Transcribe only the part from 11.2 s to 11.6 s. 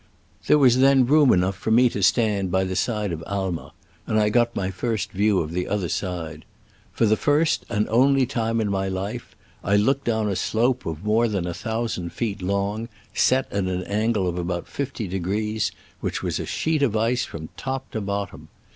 than a